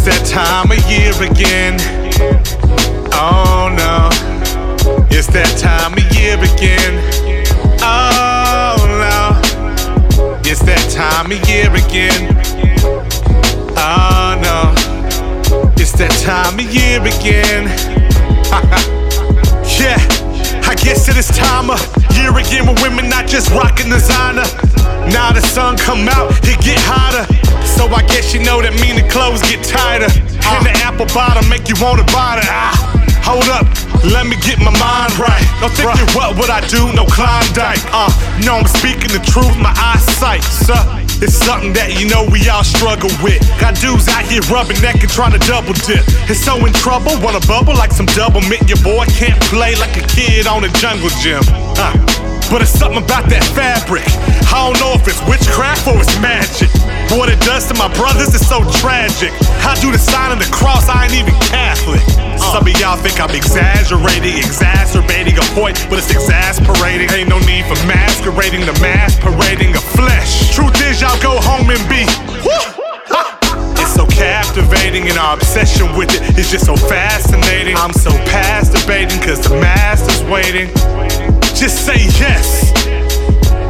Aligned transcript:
time 0.00 0.70
of 0.70 0.78
year 0.90 1.12
again. 1.20 1.76
Oh 3.12 3.68
no, 3.76 4.08
it's 5.10 5.26
that 5.28 5.52
time 5.60 5.92
of 5.92 6.04
year 6.16 6.38
again. 6.40 6.96
Oh 7.82 8.80
no, 8.88 9.36
it's 10.48 10.60
that 10.62 10.88
time 10.88 11.30
of 11.30 11.48
year 11.48 11.68
again. 11.68 12.32
Oh 13.76 14.38
no, 14.40 14.72
it's 15.76 15.92
that 15.98 16.12
time 16.24 16.58
of 16.58 16.72
year 16.72 17.00
again. 17.02 17.68
yeah, 19.76 20.00
I 20.64 20.74
guess 20.74 21.08
it 21.08 21.16
is 21.18 21.28
time 21.28 21.68
of 21.68 21.80
year 22.16 22.32
again 22.38 22.66
when 22.66 22.80
women 22.80 23.10
not 23.10 23.26
just 23.26 23.50
rocking 23.50 23.90
designer. 23.90 24.48
Now 25.12 25.32
the 25.32 25.42
sun 25.42 25.76
come 25.76 26.08
out, 26.08 26.31
I 27.94 28.02
guess 28.08 28.32
you 28.32 28.40
know 28.40 28.64
that 28.64 28.72
mean 28.80 28.96
the 28.96 29.06
clothes 29.12 29.44
get 29.44 29.60
tighter. 29.60 30.08
And 30.08 30.64
the 30.64 30.74
apple 30.84 31.06
bottom 31.12 31.44
make 31.48 31.68
you 31.68 31.76
wanna 31.76 32.04
buy 32.08 32.40
it. 32.40 32.48
Ah, 32.48 32.72
hold 33.20 33.48
up, 33.52 33.68
let 34.08 34.26
me 34.26 34.36
get 34.40 34.58
my 34.58 34.72
mind 34.72 35.12
right. 35.20 35.44
Don't 35.60 35.72
think 35.76 35.92
you 36.00 36.06
what 36.16 36.34
would 36.40 36.50
I 36.50 36.64
do? 36.66 36.88
No 36.96 37.04
Klondike. 37.04 37.80
Uh, 37.92 38.10
no, 38.44 38.60
I'm 38.60 38.68
speaking 38.68 39.12
the 39.12 39.22
truth, 39.28 39.54
my 39.60 39.72
eyesight, 39.76 40.42
sir. 40.42 40.80
It's 41.22 41.38
something 41.38 41.72
that 41.78 41.94
you 42.00 42.10
know 42.10 42.26
we 42.26 42.42
all 42.50 42.66
struggle 42.66 43.12
with. 43.22 43.38
Got 43.62 43.78
dudes 43.78 44.10
out 44.10 44.26
here 44.26 44.42
rubbing 44.50 44.80
neck 44.82 44.98
and 45.04 45.12
trying 45.12 45.30
to 45.36 45.42
double 45.46 45.76
dip. 45.86 46.02
It's 46.26 46.42
so 46.42 46.58
in 46.66 46.74
trouble, 46.74 47.14
wanna 47.22 47.44
bubble 47.46 47.78
like 47.78 47.94
some 47.94 48.10
Doublemint. 48.10 48.66
Your 48.66 48.82
boy 48.82 49.06
can't 49.14 49.38
play 49.46 49.78
like 49.78 49.94
a 49.94 50.04
kid 50.10 50.50
on 50.50 50.66
a 50.66 50.70
jungle 50.82 51.12
gym. 51.22 51.44
Uh, 51.78 51.94
but 52.50 52.60
it's 52.60 52.74
something 52.74 52.98
about 52.98 53.30
that 53.30 53.46
fabric. 53.54 54.02
I 54.50 54.66
don't 54.66 54.76
know 54.82 54.98
if 54.98 55.06
it's 55.06 55.22
witchcraft 55.30 55.86
or 55.86 55.96
it's 56.02 56.10
magic. 56.18 56.41
It 57.52 57.68
to 57.68 57.74
my 57.76 57.92
brothers 57.92 58.32
is 58.32 58.48
so 58.48 58.64
tragic. 58.80 59.28
I 59.60 59.76
do 59.76 59.92
the 59.92 60.00
sign 60.00 60.32
of 60.32 60.40
the 60.40 60.48
cross, 60.48 60.88
I 60.88 61.04
ain't 61.04 61.12
even 61.12 61.36
Catholic. 61.52 62.00
Some 62.40 62.64
of 62.64 62.72
y'all 62.80 62.96
think 62.96 63.20
I'm 63.20 63.28
exaggerating, 63.36 64.40
exacerbating 64.40 65.36
a 65.36 65.44
point, 65.52 65.76
but 65.92 66.00
it's 66.00 66.08
exasperating. 66.08 67.12
Ain't 67.12 67.28
no 67.28 67.38
need 67.44 67.68
for 67.68 67.76
masquerading 67.84 68.64
the 68.64 68.72
mass 68.80 69.20
parading 69.20 69.76
of 69.76 69.84
flesh. 69.92 70.56
Truth 70.56 70.80
is, 70.80 71.04
y'all 71.04 71.20
go 71.20 71.36
home 71.44 71.68
and 71.68 71.84
be. 71.92 72.08
It's 73.84 73.94
so 74.00 74.08
captivating 74.08 75.12
and 75.12 75.18
our 75.18 75.36
obsession 75.36 75.92
with 75.94 76.08
it 76.08 76.38
is 76.40 76.50
just 76.50 76.64
so 76.64 76.74
fascinating. 76.74 77.76
I'm 77.76 77.92
so 77.92 78.10
past 78.32 78.72
debating 78.72 79.20
cause 79.20 79.44
the 79.44 79.60
master's 79.60 80.24
waiting. 80.24 80.72
Just 81.52 81.84
say 81.84 82.00
yes. 82.16 82.71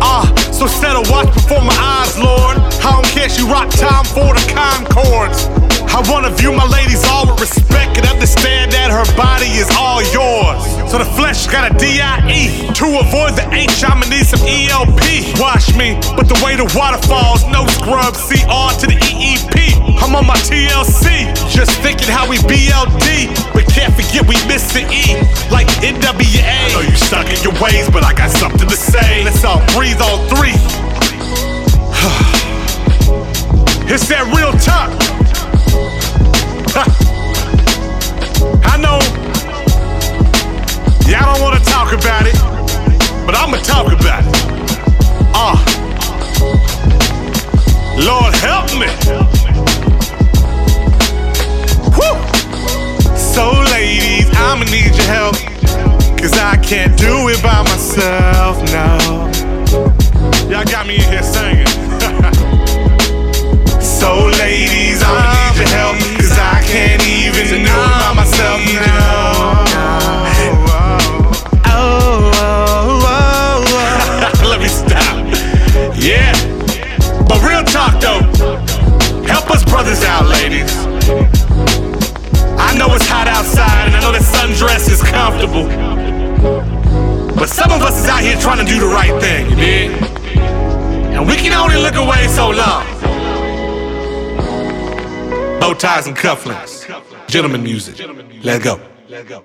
Ah, 0.00 0.26
so 0.52 0.66
set 0.66 0.96
a 0.96 1.04
watch 1.10 1.32
before 1.34 1.62
my 1.62 1.76
eyes, 1.76 2.16
Lord. 2.18 2.56
I 2.82 2.92
don't 2.92 3.06
care 3.12 3.28
you 3.38 3.46
rock 3.46 3.70
time 3.70 4.04
for 4.04 4.34
the 4.34 4.44
Concords. 4.52 5.48
I 5.92 6.00
wanna 6.10 6.30
view 6.30 6.52
my 6.52 6.66
ladies 6.66 7.04
all 7.08 7.26
with 7.26 7.40
respect 7.40 7.98
and 7.98 8.06
understand 8.06 8.72
that 8.72 8.90
her 8.90 9.04
body 9.16 9.50
is 9.58 9.68
all 9.76 10.00
yours. 10.14 10.62
So 10.90 10.98
the 10.98 11.08
flesh 11.18 11.46
got 11.46 11.70
a 11.70 11.74
D-I-E. 11.78 12.72
To 12.74 12.86
avoid 12.98 13.34
the 13.36 13.46
H, 13.52 13.82
I'ma 13.84 14.06
need 14.06 14.26
some 14.26 14.42
ELP. 14.42 15.38
Wash 15.38 15.74
me, 15.76 15.98
but 16.16 16.28
the 16.28 16.38
way 16.44 16.56
the 16.56 16.66
water 16.74 16.98
falls, 17.06 17.46
no 17.50 17.66
scrub, 17.78 18.14
CR 18.14 18.70
to 18.80 18.86
the 18.86 18.98
EEP. 18.98 19.78
I'm 20.02 20.14
on 20.16 20.26
my 20.26 20.36
TLC, 20.46 21.30
just 21.50 21.72
thinking 21.82 22.08
how 22.08 22.28
we 22.28 22.38
BLD. 22.48 23.30
But 23.52 23.66
can't 23.70 23.94
forget 23.94 24.26
we 24.26 24.34
miss 24.50 24.72
the 24.72 24.82
E, 24.90 25.14
like 25.50 25.66
NWA. 25.82 26.42
I 26.42 26.72
know 26.74 26.82
you 26.82 26.96
stuck 26.96 27.26
in 27.30 27.38
your 27.42 27.54
ways, 27.62 27.90
but 27.90 28.02
I 28.02 28.14
got 28.14 28.30
something 28.30 28.59
talk 41.90 42.00
about 42.00 42.26
it, 42.26 43.26
but 43.26 43.34
I'ma 43.34 43.56
talk 43.58 43.86
about 43.92 44.24
it. 44.24 44.36
Ah, 45.34 45.58
Lord 47.96 48.34
help 48.36 48.70
me. 48.78 48.86
Woo! 51.96 53.16
So 53.16 53.50
ladies, 53.72 54.28
I'ma 54.36 54.64
need 54.64 54.94
your 54.94 55.06
help, 55.06 55.34
cause 56.18 56.38
I 56.38 56.56
can't 56.62 56.96
do 56.96 57.28
it 57.28 57.42
by 57.42 57.62
myself, 57.62 58.62
no. 58.72 59.39
Sundress 84.80 84.92
is 84.92 85.02
comfortable. 85.02 85.66
But 87.34 87.48
some 87.48 87.70
of 87.70 87.82
us 87.82 88.02
is 88.02 88.08
out 88.08 88.22
here 88.22 88.36
trying 88.36 88.64
to 88.64 88.70
do 88.70 88.80
the 88.80 88.86
right 88.86 89.20
thing, 89.20 89.50
you 89.50 89.56
dig? 89.56 89.90
And 91.12 91.26
we 91.26 91.36
can 91.36 91.52
only 91.52 91.76
look 91.76 91.94
away 91.94 92.26
so 92.28 92.50
long. 92.50 92.84
Bow 95.60 95.74
ties 95.74 96.06
and 96.06 96.16
cufflinks. 96.16 96.86
Gentleman 97.28 97.62
music. 97.62 97.98
Let 98.42 98.62
go. 98.62 98.80
Let 99.08 99.26
go. 99.26 99.44